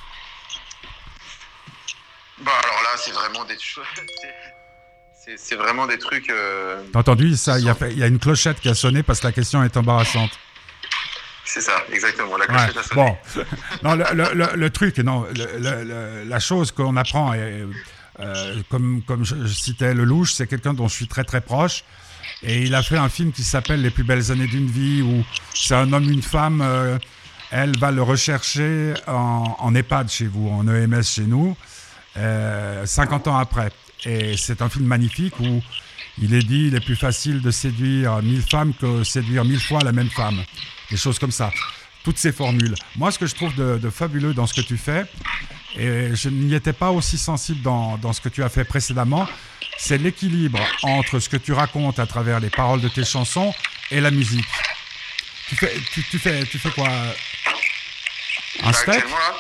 [2.40, 3.86] Bah alors là, c'est vraiment des choses...
[5.36, 6.30] C'est vraiment des trucs.
[6.30, 7.36] Euh, T'as entendu?
[7.36, 9.76] Ça Il y, y, a une clochette qui a sonné parce que la question est
[9.76, 10.32] embarrassante.
[11.44, 12.38] C'est ça, exactement.
[12.38, 13.18] La clochette a sonné.
[13.36, 13.44] Bon,
[13.84, 19.94] non, le, le, le, truc, non, la chose qu'on apprend, euh, comme, comme je, citais
[19.94, 21.84] le louche, c'est quelqu'un dont je suis très très proche.
[22.44, 25.24] Et il a fait un film qui s'appelle Les plus belles années d'une vie, où
[25.54, 26.62] c'est un homme, une femme.
[26.62, 26.98] euh,
[27.50, 31.56] elle va le rechercher en, en EHPAD chez vous, en EMS chez nous,
[32.18, 33.70] euh, 50 ans après.
[34.06, 35.62] Et c'est un film magnifique où
[36.22, 39.80] il est dit il est plus facile de séduire mille femmes que séduire mille fois
[39.82, 40.44] la même femme.
[40.92, 41.52] Des choses comme ça.
[42.04, 42.76] Toutes ces formules.
[42.98, 45.06] Moi, ce que je trouve de, de fabuleux dans ce que tu fais,
[45.78, 49.28] et je n'y étais pas aussi sensible dans, dans ce que tu as fait précédemment,
[49.78, 53.54] c'est l'équilibre entre ce que tu racontes à travers les paroles de tes chansons
[53.92, 54.46] et la musique.
[55.50, 56.90] Tu fais, tu, tu fais, tu fais quoi?
[56.90, 58.90] Un Là, steak?
[58.96, 59.36] actuellement, là,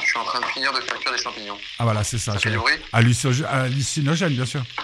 [0.00, 1.58] je suis en train de finir de faire cuire des champignons.
[1.78, 2.32] Ah voilà, c'est ça.
[2.32, 2.74] Ça fait du bruit?
[2.92, 4.62] Hallucinogène, bien sûr.
[4.78, 4.82] Ah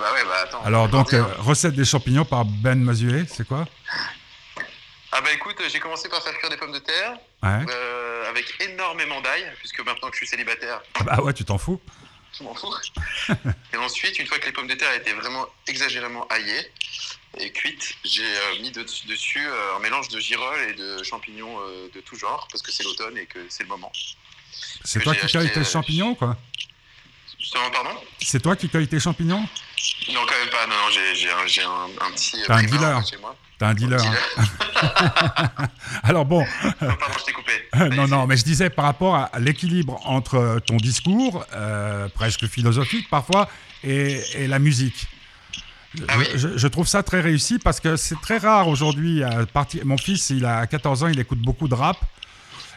[0.00, 0.62] Bah ouais, bah attends.
[0.64, 3.64] Alors donc, euh, recette des champignons par Ben Mazué, c'est quoi?
[3.64, 4.00] bah
[5.68, 7.64] j'ai commencé par faire cuire des pommes de terre Ouais.
[7.70, 11.58] euh, avec énormément d'ail, puisque maintenant que je suis célibataire, Ah Bah ouais, tu t'en
[11.58, 11.80] fous.
[12.38, 12.72] je m'en fous.
[13.72, 16.70] et ensuite, une fois que les pommes de terre étaient vraiment exagérément aillées
[17.38, 21.58] et cuites, j'ai euh, mis de- dessus euh, un mélange de girolles et de champignons
[21.94, 23.90] de tout genre, parce que c'est l'automne et que c'est le moment.
[24.84, 26.36] C'est toi qui cueilles tes champignons, quoi?
[27.42, 29.40] Justement, pardon C'est toi qui cueilles tes champignons
[30.14, 30.66] Non, quand même pas.
[30.68, 32.36] Non, non, j'ai, un, j'ai un, petit.
[32.40, 33.06] euh, T'as un dealer.
[33.06, 33.36] chez moi.
[33.58, 34.00] T'es un dealer.
[34.00, 35.48] hein.
[36.04, 37.52] Alors bon, non, pardon, je t'ai coupé.
[37.96, 43.08] non, non, mais je disais par rapport à l'équilibre entre ton discours, euh, presque philosophique
[43.10, 43.48] parfois,
[43.84, 45.06] et, et la musique.
[45.94, 46.26] Je, Ah oui.
[46.36, 49.22] je- je trouve ça très réussi parce que c'est très rare aujourd'hui.
[49.24, 51.96] à partir- Mon fils, il a 14 ans, il écoute beaucoup de rap.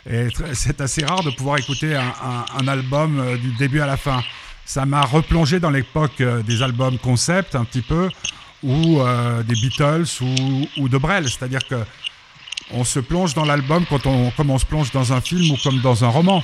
[0.10, 3.86] Et c'est assez rare de pouvoir écouter un, un- un album euh, du début à
[3.88, 4.24] la fin.
[4.66, 8.10] Ça m'a replongé dans l'époque euh, des albums concept un petit peu,
[8.64, 11.30] ou euh, des Beatles ou, ou de Brel.
[11.30, 11.84] C'est-à-dire que
[12.72, 15.58] on se plonge dans l'album quand on, comme on se plonge dans un film ou
[15.64, 16.44] comme dans un roman.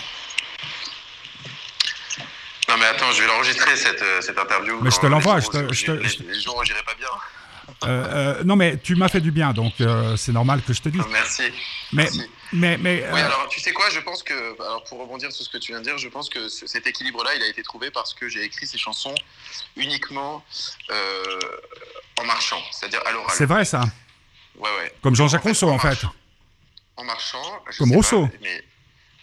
[2.69, 4.79] Non, mais attends, je vais l'enregistrer cette, euh, cette interview.
[4.81, 6.39] Mais je te l'envoie, les je jours te- où je te- les- je te- Les
[6.41, 7.07] jours où j'irai pas bien.
[7.83, 7.87] Euh,
[8.39, 10.89] euh, non, mais tu m'as fait du bien, donc euh, c'est normal que je te
[10.89, 11.01] dise.
[11.11, 11.43] Merci.
[11.93, 12.21] Mais, Merci.
[12.53, 15.49] mais, mais Oui, alors tu sais quoi, je pense que, alors pour rebondir sur ce
[15.49, 17.89] que tu viens de dire, je pense que ce- cet équilibre-là, il a été trouvé
[17.91, 19.15] parce que j'ai écrit ces chansons
[19.75, 20.43] uniquement
[22.19, 23.31] en marchant, c'est-à-dire à l'oral.
[23.35, 23.81] c'est vrai ça.
[24.57, 24.93] Ouais, ouais.
[25.01, 25.87] Comme Jean-Jacques En fait, Rousseau, en fait.
[25.87, 26.13] marchant.
[26.97, 27.63] En marchant.
[27.71, 28.27] je Comme Rousseau.
[28.27, 28.63] pas, mais,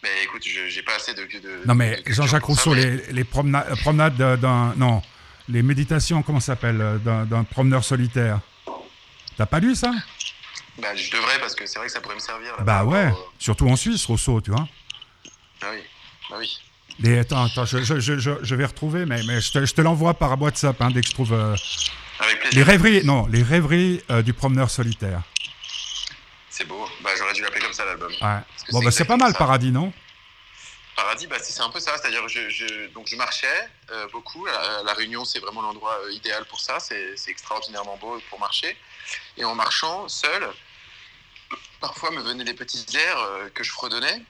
[0.02, 1.22] mais écoute, je- j'ai pas assez de.
[1.24, 4.74] de- Non, mais Jean-Jacques ça, Rousseau, mais- les, les promena- promenades d'un.
[4.76, 5.02] Non,
[5.48, 8.40] les méditations, comment ça s'appelle euh, D'un promeneur solitaire?
[9.37, 9.92] T'as pas lu ça?
[10.80, 12.52] Bah, je devrais parce que c'est vrai que ça pourrait me servir.
[12.56, 14.68] là, Bah ouais, au- surtout en Suisse, Rousseau, tu vois.
[15.62, 15.80] Ah oui.
[16.30, 16.58] Bah oui.
[17.04, 20.14] Et attends, attends, je, je, je, je- je vais retrouver, mais, mais je te, l'envoie
[20.14, 21.32] par WhatsApp hein, dès que je trouve.
[21.32, 21.54] euh,
[22.20, 22.66] Avec les plaisir.
[22.66, 25.22] rêveries, non, les rêveries euh, du promeneur solitaire.
[26.50, 26.88] C'est beau.
[27.02, 28.11] Bah, j'aurais dû l'appeler comme ça l'album.
[28.11, 28.38] Ouais.
[28.72, 29.38] Bon, c'est bah c'est pas mal, ça.
[29.38, 29.92] Paradis, non?
[31.09, 31.97] Paradis, bah, c'est un peu ça.
[31.97, 34.44] C'est-à-dire, je, je- donc je marchais euh, beaucoup.
[34.44, 36.81] La, la Réunion, c'est vraiment l'endroit euh, idéal pour ça.
[36.81, 38.77] C'est extraordinairement beau pour marcher.
[39.38, 40.47] Et en marchant seul,
[41.81, 44.21] parfois me venaient des petits airs euh, que je fredonnais.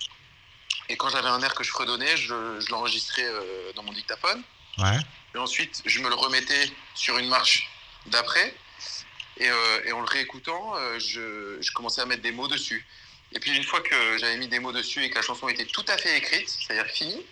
[0.89, 3.27] Et quand j'avais un air que je fredonnais, je, je l'enregistrais
[3.75, 4.41] dans mon dictaphone.
[4.79, 4.99] Ouais.
[5.35, 7.69] Et ensuite, je me le remettais sur une marche
[8.07, 8.55] d'après.
[9.39, 9.49] Et,
[9.85, 12.87] et en le réécoutant, je, je commençais à mettre des mots dessus.
[13.33, 15.67] Et puis une fois que j'avais mis des mots dessus et que la chanson était
[15.67, 17.25] tout à fait écrite, c'est-à-dire finie,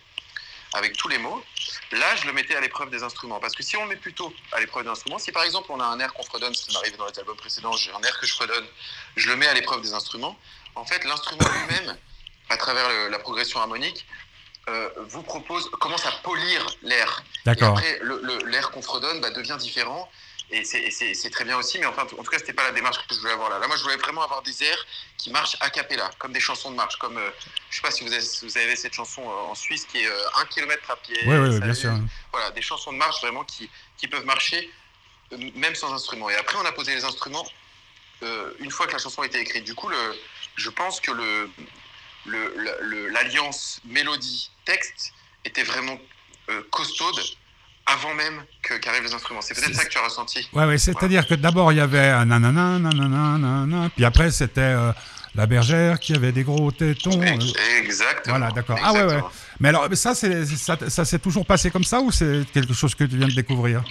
[0.73, 1.43] avec tous les mots,
[1.91, 3.39] là je le mettais à l'épreuve des instruments.
[3.39, 5.79] Parce que si on le met plutôt à l'épreuve des instruments, si par exemple on
[5.79, 8.19] a un air qu'on fredonne, ce qui m'arrive dans les albums précédents, j'ai un air
[8.19, 8.65] que je fredonne,
[9.15, 10.37] je le mets à l'épreuve des instruments,
[10.75, 11.97] en fait l'instrument lui-même,
[12.49, 14.05] à travers le- la progression harmonique,
[14.69, 17.23] euh, vous propose, commence à polir l'air.
[17.23, 17.69] Et D'accord.
[17.77, 20.09] après, le- le- l'air qu'on fredonne bah, devient différent.
[20.49, 23.13] Et c'est- très bien aussi, mais enfin, en tout cas, c'était pas la démarche que
[23.13, 23.59] je voulais avoir là.
[23.59, 24.85] Là, moi, je voulais vraiment avoir des airs
[25.17, 26.95] qui marchent a cappella, comme des chansons de marche.
[26.99, 27.29] Comme, euh,
[27.69, 30.07] je sais pas si vous avez, vous avez cette chanson euh, en Suisse qui est
[30.07, 31.17] euh, un kilomètre à pied.
[31.25, 31.91] Oui, oui, bien sûr.
[32.31, 34.71] Voilà, des chansons de marche vraiment qui, qui peuvent marcher
[35.33, 36.29] euh, même sans instrument.
[36.29, 37.45] Et après, on a posé les instruments
[38.23, 39.65] euh, une fois que la chanson a été écrite.
[39.65, 39.97] Du coup, le,
[40.55, 41.49] je pense que le,
[42.25, 45.11] le- la- le- l'alliance mélodie-texte
[45.43, 45.99] était vraiment
[46.49, 47.19] euh, costaude
[47.87, 49.41] avant même que, qu'arrivent les instruments.
[49.41, 50.47] C'est peut-être ça que tu as ressenti.
[50.53, 54.61] Ouais, ouais, c'est-à-dire que d'abord il y avait un nanana, nanana, nanana, puis après c'était
[54.61, 54.91] euh,
[55.37, 57.21] la bergère qui avait des gros tétons.
[57.21, 58.37] euh, Exactement.
[58.37, 58.79] Voilà, d'accord.
[58.83, 59.21] Ah ouais, ouais.
[59.59, 62.95] Mais alors, ça, c'est, ça, ça s'est toujours passé comme ça ou c'est quelque chose
[62.95, 63.83] que tu viens de découvrir?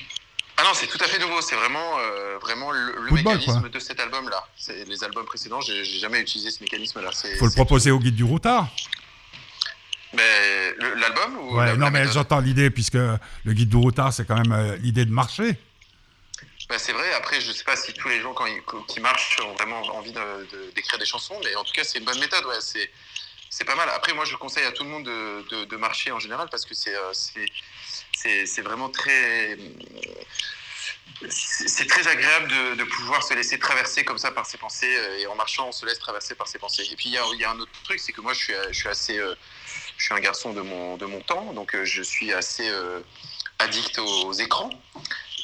[0.58, 1.40] Ah non, c'est tout à fait nouveau.
[1.40, 4.44] C'est vraiment, euh, vraiment le, bol, mécanisme de cet album-là.
[4.88, 7.10] Les albums précédents, j'ai, jamais utilisé ce mécanisme-là.
[7.12, 8.68] C'est, Faut le proposer au guide du routard.
[10.16, 14.26] Mais l'album ou Ouais, la- non, mais j'entends l'idée, puisque le guide du routard, c'est
[14.26, 15.56] quand même euh, l'idée de marcher.
[16.68, 19.38] Bah, c'est vrai, après, je sais pas si tous les gens quand ils, qui marchent
[19.40, 22.18] ont vraiment envie de- de- d'écrire des chansons, mais en tout cas, c'est une bonne
[22.18, 22.90] méthode, ouais, c'est,
[23.50, 23.88] c'est pas mal.
[23.94, 26.74] Après, moi, je conseille à tout le monde de, de- marcher en général parce que
[26.74, 27.46] c'est, euh, c'est,
[28.16, 29.56] c'est, c'est vraiment très.
[31.30, 35.34] c'est très agréable de, pouvoir se laisser traverser comme ça par ses pensées et en
[35.36, 36.86] marchant on se laisse traverser par ses pensées.
[36.90, 38.88] Et puis il y, a, un autre truc, c'est que moi je suis, je suis
[38.88, 39.18] assez,
[39.96, 42.70] je suis un garçon de mon, de mon temps, donc je suis assez
[43.58, 44.70] addict aux, écrans.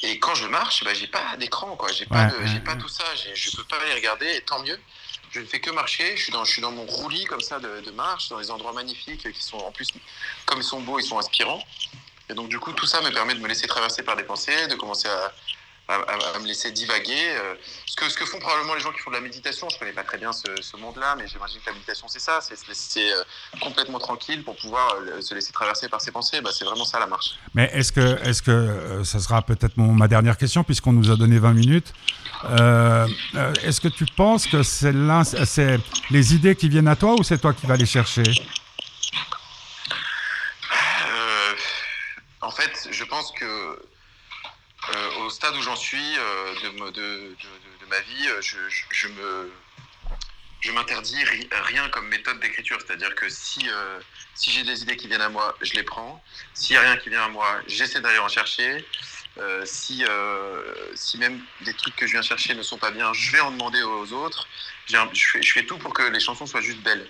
[0.03, 1.91] Et quand je marche, bah, j'ai pas d'écran, quoi.
[1.91, 3.05] J'ai pas, j'ai pas tout ça.
[3.15, 4.79] Je peux pas les regarder, et tant mieux.
[5.31, 6.15] Je ne fais que marcher.
[6.15, 8.51] Je suis dans, je suis dans mon roulis comme ça de, de marche, dans des
[8.51, 9.87] endroits magnifiques qui sont en plus,
[10.45, 11.63] comme ils sont beaux, ils sont inspirants.
[12.29, 14.67] Et donc du coup, tout ça me permet de me laisser traverser par des pensées,
[14.67, 15.33] de commencer à,
[15.87, 17.13] à, me laisser divaguer.
[17.13, 19.75] Euh, ce, que, ce que font probablement les gens qui font de la méditation, je
[19.75, 22.55] ne connais pas très bien ce, monde-là, mais j'imagine que la méditation, c'est ça, c'est
[22.55, 23.23] se laisser euh,
[23.61, 26.41] complètement tranquille pour pouvoir euh, se laisser traverser par ses pensées.
[26.41, 27.37] Bah, c'est vraiment ça la marche.
[27.53, 31.37] Mais est-ce que, est-ce que ça sera peut-être ma dernière question, puisqu'on nous a donné
[31.39, 31.93] 20 minutes
[32.43, 34.93] Est-ce que tu penses que c'est,
[36.09, 38.23] les idées qui viennent à toi ou c'est toi qui vas les chercher?
[42.41, 43.79] En fait, je pense que
[45.19, 47.35] au stade où j'en suis euh, de, de,
[47.81, 48.57] de, ma vie, euh, je,
[48.91, 49.51] je, me
[50.59, 52.77] je m'interdis rien comme méthode d'écriture.
[52.85, 53.67] C'est-à-dire que si,
[54.35, 56.23] si j'ai des idées qui viennent à moi, je les prends.
[56.53, 58.85] S'il n'y a rien qui vient à moi, j'essaie d'aller en chercher.
[59.65, 60.05] si,
[60.95, 63.51] si même des trucs que je viens chercher ne sont pas bien, je vais en
[63.51, 64.47] demander aux autres.
[64.87, 67.07] je, fais, je, fais, tout pour que les chansons soient juste belles.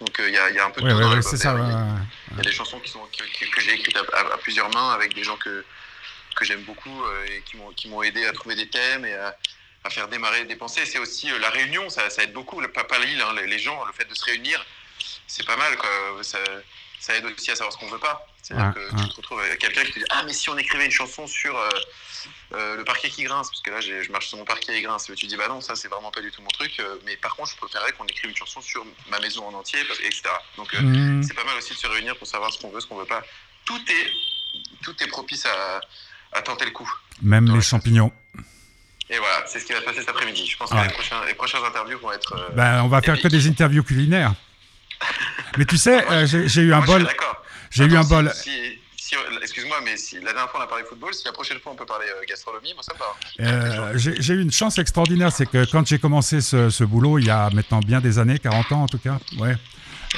[0.00, 1.56] Donc il y, a, y, a un peu de tout c'est ça.
[2.30, 5.14] Il y, a des chansons qui sont, que, que j'ai écrites à, plusieurs mains avec
[5.14, 5.64] des gens que,
[6.34, 7.42] que j'aime beaucoup euh, et
[7.74, 9.36] qui m'ont aidé à trouver des thèmes et à,
[9.90, 10.86] faire démarrer des pensées.
[10.86, 12.60] C'est aussi euh, la réunion, ça, aide beaucoup.
[12.68, 14.64] Pas, pas l'île, hein, les gens, le fait de se réunir,
[15.26, 15.76] c'est pas mal.
[15.76, 15.90] Quoi.
[16.22, 16.38] Ça,
[17.00, 18.26] ça, aide aussi à savoir ce qu'on veut pas.
[18.42, 20.86] C'est-à-dire que tu te retrouves avec quelqu'un qui te dit Ah, mais si on écrivait
[20.86, 21.56] une chanson sur
[22.52, 25.08] euh, le parquet qui grince, parce que là, je marche sur mon parquet qui grince.
[25.10, 26.80] Et tu dis Bah non, ça, c'est vraiment pas du tout mon truc.
[27.04, 30.22] mais par contre, je préférerais qu'on écrive une chanson sur ma maison en entier, etc.
[30.56, 31.22] Donc, mmh.
[31.24, 33.04] c'est pas mal aussi de se réunir pour savoir ce qu'on veut, ce qu'on veut
[33.04, 33.22] pas.
[33.66, 34.12] Tout est,
[34.82, 35.80] tout est propice à,
[36.34, 36.90] à tenter le coup.
[37.22, 38.12] Même les champignons.
[39.10, 40.46] Et voilà, c'est ce qui va se passer cet après-midi.
[40.46, 42.34] Je pense que les, prochains, les prochaines interviews vont être.
[42.34, 44.34] Euh, ben, on va faire que des interviews culinaires.
[45.58, 47.06] Mais tu sais, euh, j'ai eu un bol.
[47.70, 48.32] J'ai eu un bol.
[49.42, 51.76] Excuse-moi, mais si la dernière fois on a parlé football, si la prochaine fois on
[51.76, 53.96] peut parler euh, gastronomie, moi ça me va.
[53.96, 57.30] j'ai eu une chance extraordinaire, c'est que quand j'ai commencé ce, ce, boulot, il y
[57.30, 59.54] a maintenant bien des années, 40 ans en tout cas, ouais,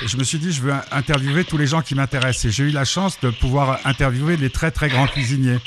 [0.04, 2.46] je me suis dit, je veux interviewer tous les gens qui m'intéressent.
[2.46, 5.58] Et j'ai eu la chance de pouvoir interviewer les très très grands cuisiniers.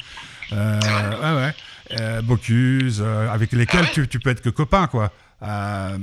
[0.51, 1.53] Euh, ouais, ouais.
[1.99, 5.11] Euh, Bocuse, euh, avec lesquels ah tu, tu, peux être que copain, quoi.
[5.41, 5.97] Euh,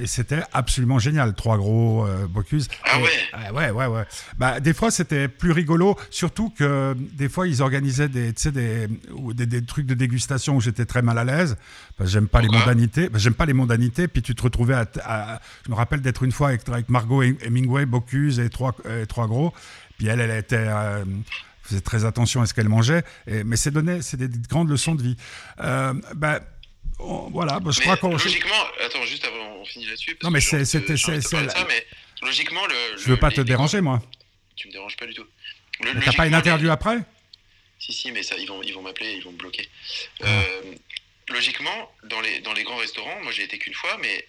[0.00, 2.68] et c'était absolument génial, trois gros euh, Bocuse.
[2.84, 3.08] Ah ouais.
[3.34, 4.04] Euh, ouais, ouais, ouais.
[4.38, 8.86] Bah, des fois, c'était plus rigolo, surtout que des fois, ils organisaient des, des,
[9.34, 11.56] des, des trucs de dégustation où j'étais très mal à l'aise.
[12.00, 13.10] j'aime pas les mondanités.
[13.14, 14.08] j'aime pas les mondanités.
[14.08, 15.40] Puis tu te retrouvais à.
[15.64, 18.74] je me rappelle d'être une fois avec, avec Margot Hemingway, Bocuse et trois,
[19.08, 19.52] trois gros.
[19.98, 20.68] Puis elle, elle était
[21.66, 24.94] faisait très attention à ce qu'elle mangeait, et, mais c'est donné, c'est des, grandes leçons
[24.94, 25.16] de vie.
[25.60, 26.40] Euh, bah,
[26.98, 28.12] voilà, bah, je crois qu'on.
[28.12, 30.16] Logiquement, attends, juste avant, on finit là-dessus.
[30.22, 30.40] Non, mais
[31.68, 31.86] mais
[32.22, 32.98] logiquement, le.
[32.98, 34.02] Je veux pas te déranger, moi.
[34.56, 35.26] Tu me déranges pas du tout.
[36.04, 36.98] T'as pas une interview après?
[37.78, 39.68] Si, si, mais ça, ils vont, ils vont m'appeler, ils vont me bloquer.
[40.22, 40.26] Ah.
[40.26, 40.74] Euh,
[41.28, 44.26] logiquement, dans les, dans les grands restaurants, moi j'ai été qu'une fois, mais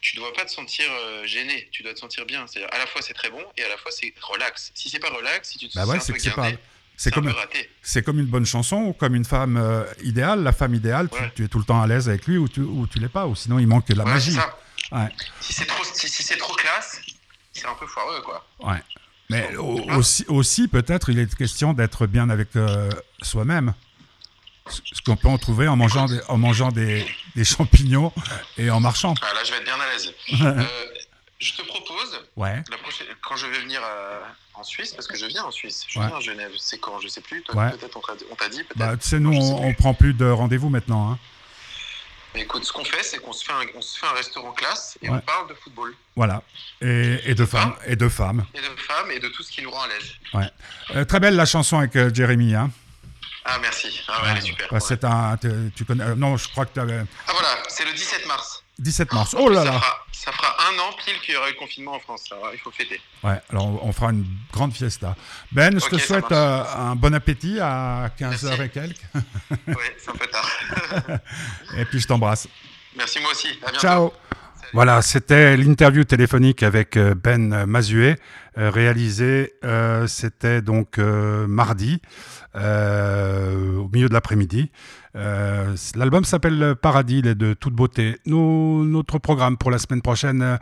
[0.00, 2.46] tu ne dois pas te sentir euh, gêné, tu dois te sentir bien.
[2.46, 4.70] C'est à la fois c'est très bon et à la fois c'est relax.
[4.74, 6.58] Si c'est pas relax, si tu te bah sens un peu gardé,
[6.96, 7.32] c'est comme,
[7.80, 10.42] c'est comme une bonne chanson ou comme une femme euh, idéale.
[10.42, 12.86] La femme idéale, tu, es tout le temps à l'aise avec lui ou tu, ou
[12.86, 14.36] tu l'es pas, ou sinon il manque de la magie.
[15.40, 17.00] Si c'est trop, si, c'est trop classe,
[17.52, 18.46] c'est un peu foireux, quoi.
[18.60, 18.82] Ouais.
[19.30, 22.90] Mais aussi, aussi peut-être, il est question d'être bien avec euh,
[23.22, 23.74] soi-même
[24.70, 28.12] ce qu'on peut en trouver en mangeant des, en mangeant des, des, champignons
[28.56, 29.14] et en marchant.
[29.22, 30.14] Ah, là, je vais être bien à l'aise.
[30.42, 30.64] euh,
[31.38, 32.62] je te propose, ouais.
[32.70, 34.20] la prochaine, quand je vais venir euh,
[34.54, 37.08] en Suisse, parce que je viens en Suisse, je viens à Genève, c'est quand, je
[37.08, 37.96] sais plus, peut-être
[38.30, 38.76] on t'a dit, peut-être.
[38.76, 41.12] Bah, tu sais, nous, on, on, prend plus de rendez-vous maintenant.
[41.12, 41.18] Hein.
[42.34, 44.52] Mais écoute, ce qu'on fait, c'est qu'on se, fait un, on se fait un restaurant
[44.52, 45.94] classe et on parle de football.
[46.16, 46.42] Voilà,
[46.80, 47.74] et, et de femmes.
[47.86, 48.44] Et de femmes.
[48.54, 50.12] Et de femmes et de tout ce qui nous rend à l'aise.
[50.34, 50.50] Ouais.
[50.96, 52.70] Euh, très belle la chanson avec Jérémy, hein
[53.44, 54.00] ah, merci.
[54.08, 54.82] Ah, ouais, elle est super.
[54.82, 55.36] C'est un.
[55.74, 56.04] Tu connais.
[56.04, 57.00] Euh, non, je crois que tu avais.
[57.26, 58.62] Ah, voilà, c'est le 17 mars.
[58.78, 59.34] 17 mars.
[59.38, 59.80] Oh là là.
[60.12, 62.24] Ça fera, un an pile qu'il y aura eu le confinement en France.
[62.30, 63.00] Alors, il faut fêter.
[63.22, 65.16] Ouais, alors on fera une grande fiesta.
[65.52, 69.00] Ben, je te souhaite euh, un bon appétit à 15h et quelques.
[69.68, 70.50] oui, c'est un peu tard.
[71.76, 72.48] et puis je t'embrasse.
[72.96, 73.48] Merci, moi aussi.
[73.62, 73.78] À bientôt.
[73.78, 74.12] Ciao.
[74.74, 78.18] Voilà, c'était l'interview téléphonique avec euh, Ben Mazuet,
[78.56, 79.54] réalisé,
[80.06, 82.00] c'était donc mardi.
[82.56, 84.70] Euh, au milieu de l'après-midi.
[85.14, 88.16] Euh, l'album s'appelle Paradis, il est de toute beauté.
[88.26, 90.58] notre programme pour la semaine prochaine,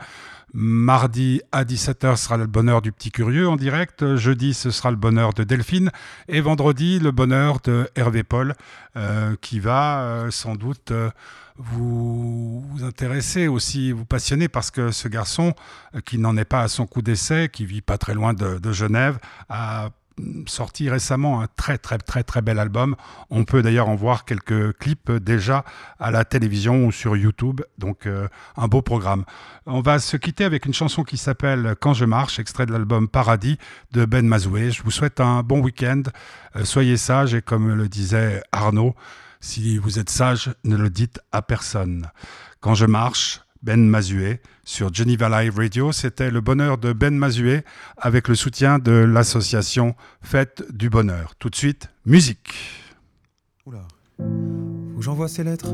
[0.53, 4.15] Mardi à 17h sera le bonheur du petit curieux en direct.
[4.15, 5.91] Jeudi, ce sera le bonheur de Delphine.
[6.27, 8.53] Et vendredi, le bonheur de Hervé Paul,
[8.95, 10.93] euh, qui va euh, sans doute
[11.59, 15.53] euh, vous, intéresser aussi, vous passionner, parce que ce garçon,
[16.05, 19.17] qui n'en est pas à son coup d'essai, qui vit pas très loin de, Genève,
[19.49, 19.89] a
[20.47, 22.95] sorti récemment un très très très très bel album.
[23.29, 25.63] On peut d'ailleurs en voir quelques clips déjà
[25.99, 29.25] à la télévision ou sur YouTube, donc euh, un beau programme.
[29.65, 33.07] On va se quitter avec une chanson qui s'appelle Quand je marche, extrait de l'album
[33.07, 33.57] Paradis
[33.91, 34.71] de Ben Mazoué.
[34.71, 36.03] Je vous souhaite un bon week-end,
[36.55, 38.95] euh, soyez sages et comme le disait Arnaud,
[39.39, 42.09] si vous êtes sage, ne le dites à personne.
[42.59, 45.91] Quand je marche, Ben Mazué sur Geneva Live Radio.
[45.91, 47.63] C'était le bonheur de Ben Mazué
[47.97, 51.35] avec le soutien de l'association Fête du Bonheur.
[51.39, 52.53] Tout de suite, musique.
[53.65, 55.73] Oula, que j'envoie ces lettres.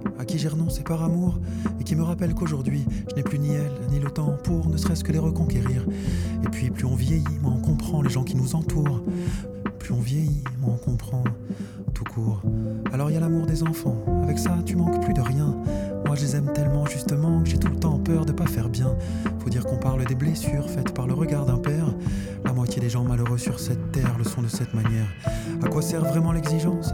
[0.31, 1.41] qui j'ai renoncé par amour
[1.81, 4.77] et qui me rappelle qu'aujourd'hui, je n'ai plus ni elle ni le temps pour ne
[4.77, 5.85] serait-ce que les reconquérir.
[6.45, 9.01] Et puis, plus on vieillit, moins on comprend les gens qui nous entourent.
[9.77, 11.25] Plus on vieillit, moins on comprend
[11.93, 12.41] tout court.
[12.93, 15.53] Alors il y a l'amour des enfants, avec ça tu manques plus de rien.
[16.05, 18.69] Moi je les aime tellement justement que j'ai tout le temps peur de pas faire
[18.69, 18.95] bien.
[19.39, 21.93] Faut dire qu'on parle des blessures faites par le regard d'un père.
[22.45, 25.07] La moitié des gens malheureux sur cette terre le sont de cette manière.
[25.61, 26.93] À quoi sert vraiment l'exigence?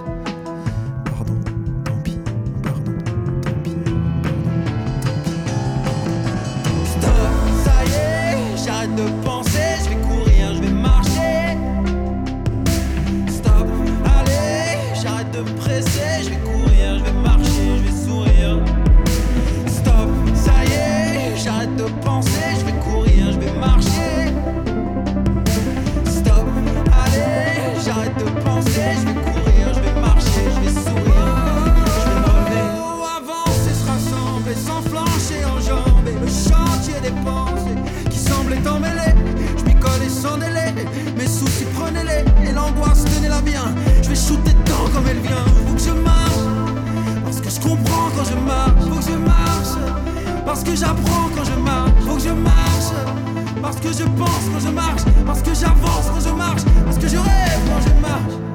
[28.65, 31.31] Je vais courir, je vais marcher, je vais sourire,
[31.95, 32.65] je vais m'enlever,
[33.17, 36.05] Avance, ce sera simple et sans flancher en jambe.
[36.21, 39.15] Le chantier des pensées qui semblait emmêlé
[39.57, 40.73] je m'y collais sans délai.
[41.17, 43.73] Mes soucis prenez-les et l'angoisse venez-la bien.
[44.01, 45.45] Je vais shooter dedans comme elle vient.
[45.47, 46.45] Il faut que je marche
[47.23, 48.71] parce que je comprends quand je marche.
[48.85, 51.91] Il faut que je marche parce que j'apprends quand je marche.
[51.99, 52.91] Il faut que je marche
[53.61, 55.01] parce que je pense quand je marche.
[55.25, 56.63] Parce que j'avance quand je marche.
[56.85, 58.50] Parce que je rêve quand je marche.